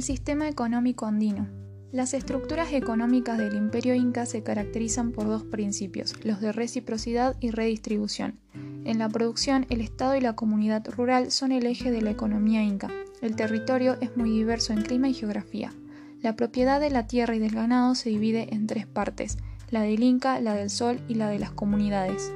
El 0.00 0.04
sistema 0.04 0.48
económico 0.48 1.04
andino. 1.04 1.46
Las 1.92 2.14
estructuras 2.14 2.72
económicas 2.72 3.36
del 3.36 3.54
imperio 3.54 3.94
inca 3.94 4.24
se 4.24 4.42
caracterizan 4.42 5.12
por 5.12 5.26
dos 5.26 5.44
principios, 5.44 6.14
los 6.24 6.40
de 6.40 6.52
reciprocidad 6.52 7.36
y 7.38 7.50
redistribución. 7.50 8.40
En 8.86 8.98
la 8.98 9.10
producción, 9.10 9.66
el 9.68 9.82
Estado 9.82 10.16
y 10.16 10.22
la 10.22 10.34
comunidad 10.34 10.88
rural 10.88 11.30
son 11.30 11.52
el 11.52 11.66
eje 11.66 11.90
de 11.90 12.00
la 12.00 12.12
economía 12.12 12.62
inca. 12.62 12.88
El 13.20 13.36
territorio 13.36 13.98
es 14.00 14.16
muy 14.16 14.30
diverso 14.30 14.72
en 14.72 14.80
clima 14.80 15.10
y 15.10 15.12
geografía. 15.12 15.74
La 16.22 16.34
propiedad 16.34 16.80
de 16.80 16.88
la 16.88 17.06
tierra 17.06 17.36
y 17.36 17.38
del 17.38 17.54
ganado 17.54 17.94
se 17.94 18.08
divide 18.08 18.54
en 18.54 18.66
tres 18.66 18.86
partes, 18.86 19.36
la 19.68 19.82
del 19.82 20.02
Inca, 20.02 20.40
la 20.40 20.54
del 20.54 20.70
Sol 20.70 20.98
y 21.08 21.16
la 21.16 21.28
de 21.28 21.38
las 21.38 21.50
comunidades. 21.50 22.32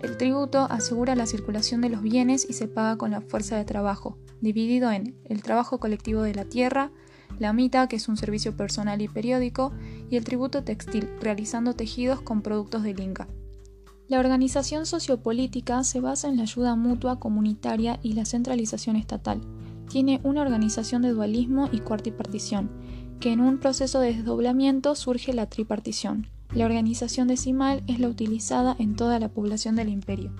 El 0.00 0.16
tributo 0.18 0.68
asegura 0.70 1.16
la 1.16 1.26
circulación 1.26 1.80
de 1.80 1.88
los 1.88 2.00
bienes 2.00 2.46
y 2.48 2.52
se 2.52 2.68
paga 2.68 2.96
con 2.96 3.10
la 3.10 3.22
fuerza 3.22 3.56
de 3.56 3.64
trabajo, 3.64 4.16
dividido 4.40 4.92
en 4.92 5.16
el 5.24 5.42
trabajo 5.42 5.80
colectivo 5.80 6.22
de 6.22 6.36
la 6.36 6.44
tierra, 6.44 6.92
la 7.38 7.52
mita, 7.52 7.86
que 7.88 7.96
es 7.96 8.08
un 8.08 8.16
servicio 8.16 8.56
personal 8.56 9.00
y 9.02 9.08
periódico, 9.08 9.72
y 10.10 10.16
el 10.16 10.24
tributo 10.24 10.64
textil, 10.64 11.08
realizando 11.20 11.74
tejidos 11.74 12.20
con 12.20 12.42
productos 12.42 12.82
del 12.82 13.00
Inca. 13.00 13.28
La 14.08 14.18
organización 14.18 14.86
sociopolítica 14.86 15.84
se 15.84 16.00
basa 16.00 16.28
en 16.28 16.38
la 16.38 16.44
ayuda 16.44 16.74
mutua 16.76 17.20
comunitaria 17.20 18.00
y 18.02 18.14
la 18.14 18.24
centralización 18.24 18.96
estatal. 18.96 19.40
Tiene 19.90 20.20
una 20.24 20.42
organización 20.42 21.02
de 21.02 21.10
dualismo 21.10 21.68
y 21.72 21.80
cuartipartición, 21.80 22.70
que 23.20 23.32
en 23.32 23.40
un 23.40 23.58
proceso 23.58 24.00
de 24.00 24.14
desdoblamiento 24.14 24.94
surge 24.94 25.32
la 25.32 25.46
tripartición. 25.46 26.26
La 26.54 26.64
organización 26.64 27.28
decimal 27.28 27.82
es 27.86 28.00
la 28.00 28.08
utilizada 28.08 28.74
en 28.78 28.96
toda 28.96 29.18
la 29.18 29.28
población 29.28 29.76
del 29.76 29.90
imperio. 29.90 30.32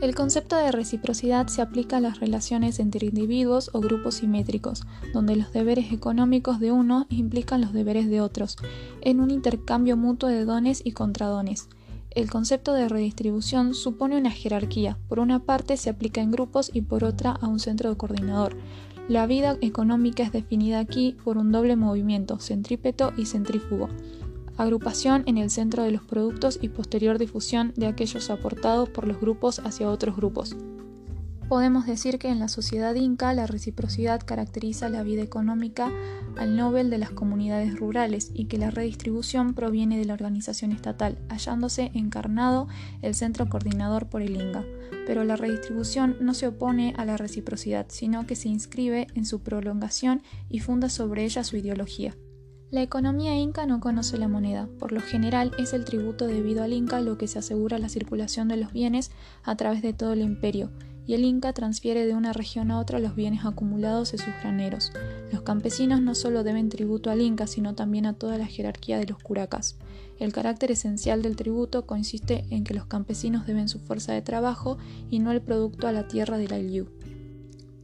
El 0.00 0.14
concepto 0.14 0.56
de 0.56 0.72
reciprocidad 0.72 1.48
se 1.48 1.60
aplica 1.60 1.98
a 1.98 2.00
las 2.00 2.20
relaciones 2.20 2.78
entre 2.78 3.08
individuos 3.08 3.68
o 3.74 3.80
grupos 3.80 4.14
simétricos, 4.14 4.84
donde 5.12 5.36
los 5.36 5.52
deberes 5.52 5.92
económicos 5.92 6.58
de 6.58 6.72
uno 6.72 7.06
implican 7.10 7.60
los 7.60 7.74
deberes 7.74 8.08
de 8.08 8.22
otros, 8.22 8.56
en 9.02 9.20
un 9.20 9.30
intercambio 9.30 9.98
mutuo 9.98 10.30
de 10.30 10.46
dones 10.46 10.80
y 10.82 10.92
contradones. 10.92 11.68
El 12.12 12.30
concepto 12.30 12.72
de 12.72 12.88
redistribución 12.88 13.74
supone 13.74 14.16
una 14.16 14.30
jerarquía. 14.30 14.96
Por 15.06 15.20
una 15.20 15.40
parte 15.40 15.76
se 15.76 15.90
aplica 15.90 16.22
en 16.22 16.30
grupos 16.30 16.70
y 16.72 16.80
por 16.80 17.04
otra 17.04 17.32
a 17.32 17.46
un 17.46 17.60
centro 17.60 17.90
de 17.90 17.96
coordinador. 17.98 18.56
La 19.06 19.26
vida 19.26 19.58
económica 19.60 20.22
es 20.22 20.32
definida 20.32 20.78
aquí 20.78 21.14
por 21.24 21.36
un 21.36 21.52
doble 21.52 21.76
movimiento, 21.76 22.38
centrípeto 22.38 23.12
y 23.18 23.26
centrífugo 23.26 23.90
agrupación 24.62 25.22
en 25.26 25.38
el 25.38 25.50
centro 25.50 25.82
de 25.82 25.90
los 25.90 26.02
productos 26.02 26.58
y 26.60 26.68
posterior 26.68 27.18
difusión 27.18 27.72
de 27.76 27.86
aquellos 27.86 28.30
aportados 28.30 28.88
por 28.88 29.06
los 29.06 29.20
grupos 29.20 29.60
hacia 29.60 29.90
otros 29.90 30.16
grupos. 30.16 30.56
Podemos 31.50 31.84
decir 31.84 32.20
que 32.20 32.28
en 32.28 32.38
la 32.38 32.46
sociedad 32.46 32.94
inca 32.94 33.34
la 33.34 33.48
reciprocidad 33.48 34.20
caracteriza 34.24 34.88
la 34.88 35.02
vida 35.02 35.22
económica 35.22 35.90
al 36.36 36.54
nivel 36.54 36.90
de 36.90 36.98
las 36.98 37.10
comunidades 37.10 37.76
rurales 37.76 38.30
y 38.34 38.44
que 38.44 38.56
la 38.56 38.70
redistribución 38.70 39.54
proviene 39.54 39.98
de 39.98 40.04
la 40.04 40.14
organización 40.14 40.70
estatal, 40.70 41.18
hallándose 41.28 41.90
encarnado 41.94 42.68
el 43.02 43.16
centro 43.16 43.48
coordinador 43.48 44.06
por 44.06 44.22
el 44.22 44.40
INGA. 44.40 44.64
Pero 45.08 45.24
la 45.24 45.34
redistribución 45.34 46.16
no 46.20 46.34
se 46.34 46.46
opone 46.46 46.94
a 46.96 47.04
la 47.04 47.16
reciprocidad, 47.16 47.86
sino 47.88 48.28
que 48.28 48.36
se 48.36 48.48
inscribe 48.48 49.08
en 49.16 49.26
su 49.26 49.40
prolongación 49.40 50.22
y 50.48 50.60
funda 50.60 50.88
sobre 50.88 51.24
ella 51.24 51.42
su 51.42 51.56
ideología. 51.56 52.14
La 52.70 52.82
economía 52.82 53.36
inca 53.36 53.66
no 53.66 53.80
conoce 53.80 54.16
la 54.16 54.28
moneda, 54.28 54.68
por 54.78 54.92
lo 54.92 55.00
general 55.00 55.50
es 55.58 55.72
el 55.72 55.84
tributo 55.84 56.28
debido 56.28 56.62
al 56.62 56.72
inca 56.72 57.00
lo 57.00 57.18
que 57.18 57.26
se 57.26 57.40
asegura 57.40 57.78
la 57.78 57.88
circulación 57.88 58.46
de 58.46 58.56
los 58.56 58.72
bienes 58.72 59.10
a 59.42 59.56
través 59.56 59.82
de 59.82 59.92
todo 59.92 60.12
el 60.12 60.20
imperio, 60.20 60.70
y 61.04 61.14
el 61.14 61.24
inca 61.24 61.52
transfiere 61.52 62.06
de 62.06 62.14
una 62.14 62.32
región 62.32 62.70
a 62.70 62.78
otra 62.78 63.00
los 63.00 63.16
bienes 63.16 63.44
acumulados 63.44 64.12
en 64.12 64.20
sus 64.20 64.32
graneros. 64.40 64.92
Los 65.32 65.42
campesinos 65.42 66.00
no 66.00 66.14
solo 66.14 66.44
deben 66.44 66.68
tributo 66.68 67.10
al 67.10 67.20
inca, 67.20 67.48
sino 67.48 67.74
también 67.74 68.06
a 68.06 68.12
toda 68.12 68.38
la 68.38 68.46
jerarquía 68.46 68.98
de 68.98 69.06
los 69.06 69.18
curacas. 69.18 69.76
El 70.20 70.32
carácter 70.32 70.70
esencial 70.70 71.22
del 71.22 71.34
tributo 71.34 71.86
consiste 71.86 72.44
en 72.50 72.62
que 72.62 72.74
los 72.74 72.86
campesinos 72.86 73.46
deben 73.48 73.68
su 73.68 73.80
fuerza 73.80 74.12
de 74.12 74.22
trabajo 74.22 74.78
y 75.10 75.18
no 75.18 75.32
el 75.32 75.42
producto 75.42 75.88
a 75.88 75.92
la 75.92 76.06
tierra 76.06 76.38
del 76.38 76.70
Liu. 76.70 76.86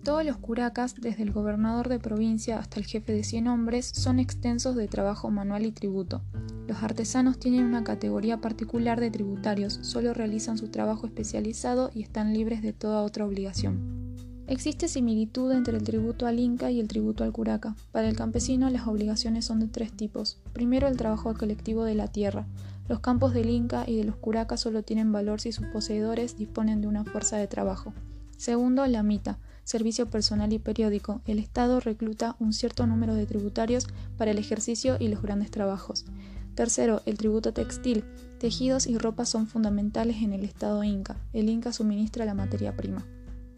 Todos 0.06 0.24
los 0.24 0.36
curacas, 0.36 0.94
desde 0.94 1.24
el 1.24 1.32
gobernador 1.32 1.88
de 1.88 1.98
provincia 1.98 2.60
hasta 2.60 2.78
el 2.78 2.86
jefe 2.86 3.12
de 3.12 3.24
100 3.24 3.48
hombres, 3.48 3.86
son 3.86 4.20
extensos 4.20 4.76
de 4.76 4.86
trabajo 4.86 5.32
manual 5.32 5.66
y 5.66 5.72
tributo. 5.72 6.22
Los 6.68 6.80
artesanos 6.84 7.40
tienen 7.40 7.64
una 7.64 7.82
categoría 7.82 8.40
particular 8.40 9.00
de 9.00 9.10
tributarios, 9.10 9.80
solo 9.82 10.14
realizan 10.14 10.58
su 10.58 10.68
trabajo 10.68 11.06
especializado 11.08 11.90
y 11.92 12.02
están 12.02 12.34
libres 12.34 12.62
de 12.62 12.72
toda 12.72 13.02
otra 13.02 13.26
obligación. 13.26 14.14
Existe 14.46 14.86
similitud 14.86 15.50
entre 15.50 15.76
el 15.76 15.82
tributo 15.82 16.28
al 16.28 16.38
Inca 16.38 16.70
y 16.70 16.78
el 16.78 16.86
tributo 16.86 17.24
al 17.24 17.32
curaca. 17.32 17.74
Para 17.90 18.08
el 18.08 18.14
campesino 18.14 18.70
las 18.70 18.86
obligaciones 18.86 19.44
son 19.44 19.58
de 19.58 19.66
tres 19.66 19.90
tipos. 19.90 20.38
Primero 20.52 20.86
el 20.86 20.96
trabajo 20.96 21.34
colectivo 21.34 21.82
de 21.82 21.96
la 21.96 22.06
tierra. 22.06 22.46
Los 22.88 23.00
campos 23.00 23.34
del 23.34 23.50
Inca 23.50 23.82
y 23.88 23.96
de 23.96 24.04
los 24.04 24.14
curacas 24.14 24.60
solo 24.60 24.84
tienen 24.84 25.10
valor 25.10 25.40
si 25.40 25.50
sus 25.50 25.66
poseedores 25.66 26.38
disponen 26.38 26.80
de 26.80 26.86
una 26.86 27.02
fuerza 27.02 27.38
de 27.38 27.48
trabajo. 27.48 27.92
Segundo, 28.36 28.86
la 28.86 29.02
mita 29.02 29.40
servicio 29.66 30.08
personal 30.08 30.52
y 30.52 30.60
periódico, 30.60 31.20
el 31.26 31.40
Estado 31.40 31.80
recluta 31.80 32.36
un 32.38 32.52
cierto 32.52 32.86
número 32.86 33.14
de 33.14 33.26
tributarios 33.26 33.88
para 34.16 34.30
el 34.30 34.38
ejercicio 34.38 34.96
y 35.00 35.08
los 35.08 35.22
grandes 35.22 35.50
trabajos. 35.50 36.06
Tercero, 36.54 37.02
el 37.04 37.18
tributo 37.18 37.52
textil. 37.52 38.04
Tejidos 38.38 38.86
y 38.86 38.96
ropas 38.96 39.28
son 39.28 39.48
fundamentales 39.48 40.22
en 40.22 40.32
el 40.32 40.44
Estado 40.44 40.84
inca. 40.84 41.16
El 41.32 41.48
inca 41.48 41.72
suministra 41.72 42.24
la 42.24 42.34
materia 42.34 42.76
prima. 42.76 43.04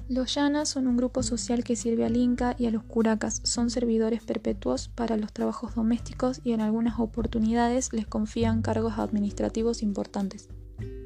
Los 0.08 0.34
llanas 0.34 0.70
son 0.70 0.86
un 0.86 0.96
grupo 0.96 1.22
social 1.22 1.62
que 1.62 1.76
sirve 1.76 2.06
al 2.06 2.16
inca 2.16 2.56
y 2.58 2.64
a 2.64 2.70
los 2.70 2.84
curacas. 2.84 3.42
Son 3.44 3.68
servidores 3.68 4.22
perpetuos 4.22 4.88
para 4.88 5.18
los 5.18 5.34
trabajos 5.34 5.74
domésticos 5.74 6.40
y 6.42 6.52
en 6.52 6.62
algunas 6.62 6.98
oportunidades 6.98 7.92
les 7.92 8.06
confían 8.06 8.62
cargos 8.62 8.94
administrativos 8.98 9.82
importantes. 9.82 10.48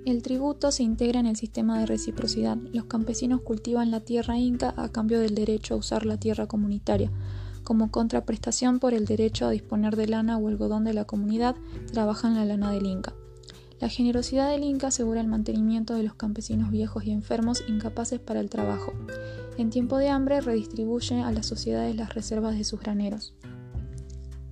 El 0.05 0.21
tributo 0.21 0.73
se 0.73 0.83
integra 0.83 1.21
en 1.21 1.27
el 1.27 1.37
sistema 1.37 1.79
de 1.79 1.87
reciprocidad. 1.87 2.57
Los 2.73 2.87
campesinos 2.87 3.41
cultivan 3.43 3.93
la 3.93 4.01
tierra 4.01 4.37
inca 4.37 4.75
a 4.77 4.89
cambio 4.89 5.21
del 5.21 5.37
derecho 5.37 5.75
a 5.75 5.77
usar 5.77 6.07
la 6.07 6.17
tierra 6.17 6.49
comunitaria. 6.49 7.13
Como 7.63 7.93
contraprestación 7.93 8.81
por 8.81 8.95
el 8.95 9.05
derecho 9.05 9.47
a 9.47 9.51
disponer 9.51 9.95
de 9.95 10.09
lana 10.09 10.39
o 10.39 10.49
algodón 10.49 10.83
de 10.83 10.93
la 10.93 11.05
comunidad, 11.05 11.55
trabajan 11.93 12.35
la 12.35 12.45
lana 12.45 12.73
del 12.73 12.87
inca. 12.87 13.15
La 13.79 13.89
generosidad 13.89 14.51
del 14.51 14.65
inca 14.65 14.89
asegura 14.89 15.21
el 15.21 15.29
mantenimiento 15.29 15.95
de 15.95 16.03
los 16.03 16.15
campesinos 16.15 16.73
viejos 16.73 17.05
y 17.05 17.13
enfermos 17.13 17.63
incapaces 17.69 18.19
para 18.19 18.41
el 18.41 18.51
trabajo. 18.51 18.93
En 19.57 19.71
tiempo 19.71 19.99
de 19.99 20.09
hambre 20.09 20.41
redistribuye 20.41 21.21
a 21.21 21.31
las 21.31 21.47
sociedades 21.47 21.95
las 21.95 22.13
reservas 22.13 22.59
de 22.59 22.65
sus 22.65 22.81
graneros. 22.81 23.35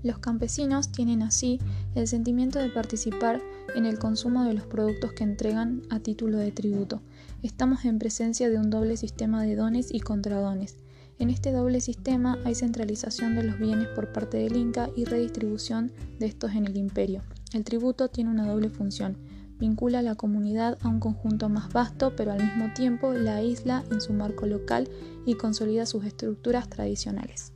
Los 0.02 0.18
campesinos 0.18 0.90
tienen 0.92 1.22
así 1.22 1.60
el 1.94 2.08
sentimiento 2.08 2.58
de 2.58 2.70
participar 2.70 3.42
en 3.74 3.84
el 3.84 3.98
consumo 3.98 4.44
de 4.44 4.54
los 4.54 4.66
productos 4.66 5.12
que 5.12 5.24
entregan 5.24 5.82
a 5.90 6.00
título 6.00 6.38
de 6.38 6.52
tributo. 6.52 7.02
Estamos 7.42 7.84
en 7.84 7.98
presencia 7.98 8.48
de 8.48 8.58
un 8.58 8.70
doble 8.70 8.96
sistema 8.96 9.42
de 9.42 9.56
dones 9.56 9.92
y 9.92 10.00
contradones. 10.00 10.76
En 11.18 11.28
este 11.28 11.52
doble 11.52 11.82
sistema 11.82 12.38
hay 12.46 12.54
centralización 12.54 13.36
de 13.36 13.42
los 13.42 13.58
bienes 13.58 13.88
por 13.88 14.10
parte 14.10 14.38
del 14.38 14.56
Inca 14.56 14.88
y 14.96 15.04
redistribución 15.04 15.92
de 16.18 16.26
estos 16.26 16.52
en 16.52 16.64
el 16.64 16.78
imperio. 16.78 17.22
El 17.52 17.64
tributo 17.64 18.08
tiene 18.08 18.30
una 18.30 18.46
doble 18.46 18.70
función. 18.70 19.18
Vincula 19.58 19.98
a 19.98 20.02
la 20.02 20.14
comunidad 20.14 20.78
a 20.80 20.88
un 20.88 21.00
conjunto 21.00 21.50
más 21.50 21.70
vasto, 21.74 22.16
pero 22.16 22.32
al 22.32 22.42
mismo 22.42 22.72
tiempo 22.72 23.12
la 23.12 23.36
aísla 23.36 23.84
en 23.90 24.00
su 24.00 24.14
marco 24.14 24.46
local 24.46 24.88
y 25.26 25.34
consolida 25.34 25.84
sus 25.84 26.06
estructuras 26.06 26.70
tradicionales. 26.70 27.52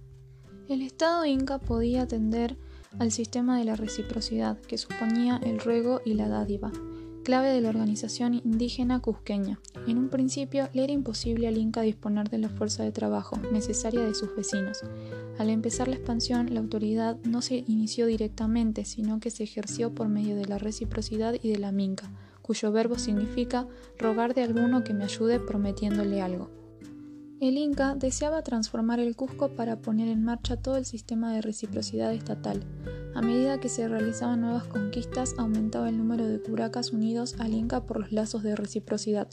El 0.67 0.81
Estado 0.81 1.27
inca 1.27 1.59
podía 1.59 2.03
atender 2.03 2.57
al 2.99 3.13
sistema 3.13 3.59
de 3.59 3.67
la 3.67 3.77
reciprocidad, 3.77 4.59
que 4.61 4.79
suponía 4.79 5.39
el 5.45 5.61
ruego 5.61 6.01
y 6.07 6.15
la 6.15 6.29
dádiva, 6.29 6.73
clave 7.23 7.51
de 7.51 7.61
la 7.61 7.69
organización 7.69 8.33
indígena 8.33 9.01
cusqueña. 9.01 9.61
En 9.87 9.99
un 9.99 10.09
principio 10.09 10.71
le 10.73 10.85
era 10.85 10.93
imposible 10.95 11.49
al 11.49 11.59
Inca 11.59 11.83
disponer 11.83 12.31
de 12.31 12.39
la 12.39 12.49
fuerza 12.49 12.83
de 12.83 12.93
trabajo 12.93 13.37
necesaria 13.53 14.01
de 14.01 14.15
sus 14.15 14.35
vecinos. 14.35 14.81
Al 15.39 15.51
empezar 15.51 15.87
la 15.87 15.97
expansión, 15.97 16.55
la 16.55 16.61
autoridad 16.61 17.19
no 17.25 17.43
se 17.43 17.57
inició 17.67 18.07
directamente, 18.07 18.87
sino 18.87 19.21
que 19.21 19.31
se 19.31 19.45
ejerció 19.45 19.95
por 19.95 20.09
medio 20.09 20.35
de 20.35 20.47
la 20.47 20.57
reciprocidad 20.57 21.35
y 21.43 21.51
de 21.51 21.59
la 21.59 21.73
minca, 21.73 22.11
cuyo 22.41 22.73
verbo 22.73 22.97
significa 22.99 23.69
rogar 23.99 24.33
de 24.33 24.45
alguno 24.45 24.83
que 24.83 24.95
me 24.95 25.05
ayude 25.05 25.41
prometiéndole 25.41 26.23
algo. 26.23 26.64
El 27.41 27.59
Inca 27.59 27.97
deseaba 27.97 28.43
transformar 28.43 29.01
el 29.01 29.17
Cusco 29.17 29.49
para 29.49 29.77
poner 29.77 30.09
en 30.09 30.25
marcha 30.25 30.57
todo 30.57 30.77
el 30.77 30.85
sistema 30.85 31.35
de 31.35 31.43
reciprocidad 31.43 32.15
estatal. 32.15 32.63
A 33.15 33.23
medida 33.23 33.59
que 33.59 33.69
se 33.69 33.89
realizaban 33.89 34.41
nuevas 34.41 34.65
conquistas, 34.65 35.35
aumentaba 35.37 35.89
el 35.89 35.99
número 35.99 36.27
de 36.27 36.41
curacas 36.41 36.93
unidos 36.93 37.35
al 37.41 37.53
Inca 37.53 37.87
por 37.87 37.99
los 37.99 38.13
lazos 38.13 38.45
de 38.45 38.55
reciprocidad, 38.55 39.29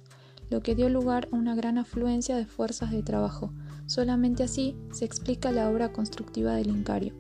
lo 0.50 0.62
que 0.62 0.76
dio 0.76 0.90
lugar 0.90 1.30
a 1.32 1.36
una 1.36 1.56
gran 1.56 1.78
afluencia 1.78 2.36
de 2.36 2.46
fuerzas 2.46 2.92
de 2.92 3.04
trabajo. 3.04 3.54
Solamente 3.86 4.44
así 4.44 4.76
se 4.92 5.06
explica 5.06 5.52
la 5.52 5.70
obra 5.70 5.94
constructiva 5.94 6.56
del 6.56 6.70
Incario. 6.70 7.14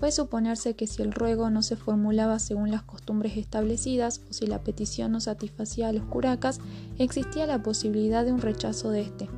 Puede 0.00 0.12
suponerse 0.12 0.74
que 0.74 0.86
si 0.86 1.02
el 1.02 1.12
ruego 1.12 1.50
no 1.50 1.62
se 1.62 1.76
formulaba 1.76 2.38
según 2.38 2.70
las 2.70 2.82
costumbres 2.82 3.36
establecidas 3.36 4.22
o 4.28 4.32
si 4.32 4.46
la 4.46 4.64
petición 4.64 5.12
no 5.12 5.20
satisfacía 5.20 5.88
a 5.88 5.92
los 5.92 6.04
curacas, 6.04 6.58
existía 6.98 7.46
la 7.46 7.62
posibilidad 7.62 8.24
de 8.24 8.32
un 8.32 8.40
rechazo 8.40 8.90
de 8.90 9.02
este. 9.02 9.28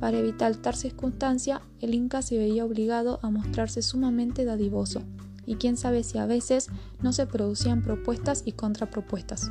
Para 0.00 0.18
evitar 0.18 0.56
tal 0.56 0.74
circunstancia, 0.74 1.60
el 1.80 1.94
Inca 1.94 2.22
se 2.22 2.38
veía 2.38 2.64
obligado 2.64 3.20
a 3.22 3.30
mostrarse 3.30 3.82
sumamente 3.82 4.46
dadivoso, 4.46 5.02
y 5.44 5.56
quién 5.56 5.76
sabe 5.76 6.04
si 6.04 6.16
a 6.16 6.26
veces 6.26 6.68
no 7.02 7.12
se 7.12 7.26
producían 7.26 7.82
propuestas 7.82 8.42
y 8.46 8.52
contrapropuestas. 8.52 9.50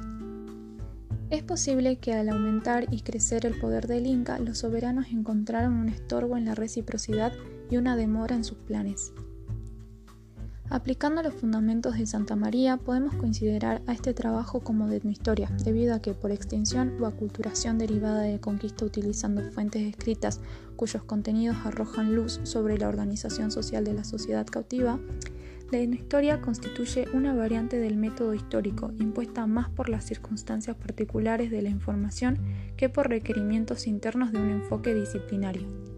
Es 1.29 1.43
posible 1.43 1.97
que 1.97 2.13
al 2.13 2.29
aumentar 2.29 2.91
y 2.91 3.01
crecer 3.01 3.45
el 3.45 3.59
poder 3.59 3.85
del 3.85 4.07
Inca, 4.07 4.39
los 4.39 4.57
soberanos 4.57 5.07
encontraron 5.11 5.73
un 5.73 5.89
estorbo 5.89 6.35
en 6.37 6.45
la 6.45 6.55
reciprocidad 6.55 7.31
y 7.69 7.77
una 7.77 7.95
demora 7.95 8.35
en 8.35 8.43
sus 8.43 8.57
planes. 8.57 9.13
Aplicando 10.71 11.23
los 11.23 11.33
fundamentos 11.33 11.97
de 11.97 12.05
Santa 12.05 12.35
María, 12.35 12.77
podemos 12.77 13.15
considerar 13.15 13.81
a 13.87 13.93
este 13.93 14.13
trabajo 14.13 14.59
como 14.59 14.87
de 14.87 14.97
etnohistoria, 14.97 15.49
debido 15.63 15.95
a 15.95 15.99
que 15.99 16.13
por 16.13 16.31
extensión 16.31 17.01
o 17.01 17.07
aculturación 17.07 17.79
derivada 17.79 18.21
de 18.21 18.39
conquista 18.39 18.85
utilizando 18.85 19.41
fuentes 19.51 19.81
escritas 19.81 20.41
cuyos 20.75 21.01
contenidos 21.03 21.57
arrojan 21.65 22.13
luz 22.13 22.39
sobre 22.43 22.77
la 22.77 22.87
organización 22.87 23.49
social 23.49 23.83
de 23.83 23.95
la 23.95 24.03
sociedad 24.03 24.45
cautiva, 24.45 24.99
la 25.71 25.79
etnohistoria 25.79 26.39
constituye 26.39 27.07
una 27.13 27.33
variante 27.33 27.79
del 27.79 27.97
método 27.97 28.35
histórico, 28.35 28.91
impuesta 28.99 29.47
más 29.47 29.69
por 29.69 29.89
las 29.89 30.05
circunstancias 30.05 30.75
particulares 30.75 31.49
de 31.49 31.63
la 31.63 31.69
información 31.69 32.37
que 32.77 32.89
por 32.89 33.09
requerimientos 33.09 33.87
internos 33.87 34.31
de 34.31 34.39
un 34.39 34.51
enfoque 34.51 34.93
disciplinario. 34.93 35.88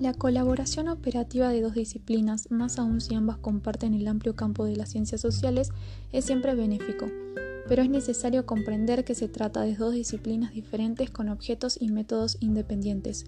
La 0.00 0.14
colaboración 0.14 0.86
operativa 0.86 1.48
de 1.48 1.60
dos 1.60 1.74
disciplinas, 1.74 2.52
más 2.52 2.78
aún 2.78 3.00
si 3.00 3.16
ambas 3.16 3.38
comparten 3.38 3.94
el 3.94 4.06
amplio 4.06 4.36
campo 4.36 4.64
de 4.64 4.76
las 4.76 4.90
ciencias 4.90 5.20
sociales, 5.20 5.70
es 6.12 6.24
siempre 6.24 6.54
benéfico, 6.54 7.06
pero 7.66 7.82
es 7.82 7.90
necesario 7.90 8.46
comprender 8.46 9.04
que 9.04 9.16
se 9.16 9.26
trata 9.26 9.62
de 9.62 9.74
dos 9.74 9.94
disciplinas 9.94 10.52
diferentes 10.52 11.10
con 11.10 11.28
objetos 11.28 11.78
y 11.80 11.88
métodos 11.88 12.36
independientes. 12.38 13.26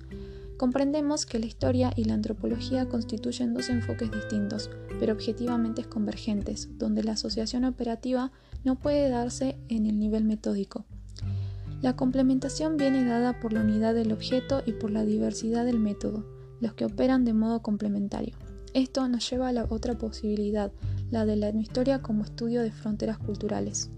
Comprendemos 0.59 1.27
que 1.27 1.41
la 1.41 1.47
historia 1.47 1.93
y 1.97 2.05
la 2.05 2.15
antropología 2.15 2.89
constituyen 2.89 3.53
dos 3.53 3.69
enfoques 3.69 4.13
distintos, 4.13 4.71
pero 5.01 5.15
objetivamente 5.15 5.83
convergentes, 5.83 6.69
donde 6.79 7.03
la 7.03 7.13
asociación 7.13 7.65
operativa 7.65 8.31
no 8.63 8.77
puede 8.77 9.09
darse 9.09 9.59
en 9.69 9.87
el 9.87 9.99
nivel 9.99 10.23
metódico. 10.23 10.85
La 11.83 11.97
complementación 11.97 12.77
viene 12.77 13.05
dada 13.05 13.41
por 13.41 13.53
la 13.53 13.63
unidad 13.63 13.93
del 13.93 14.13
objeto 14.13 14.63
y 14.65 14.73
por 14.73 14.93
la 14.93 15.05
diversidad 15.05 15.65
del 15.65 15.81
método 15.81 16.39
los 16.61 16.75
que 16.75 16.85
operan 16.85 17.25
de 17.25 17.33
modo 17.33 17.63
complementario. 17.63 18.37
Esto 18.73 19.09
nos 19.09 19.29
lleva 19.29 19.49
a 19.49 19.53
la 19.53 19.67
otra 19.69 19.99
posibilidad, 19.99 20.73
la 21.11 21.27
de 21.27 21.37
la 21.37 21.49
etnohistoria 21.49 22.03
como 22.03 22.25
estudio 22.25 22.63
de 22.63 22.71
fronteras 22.71 23.19
culturales. 23.19 23.91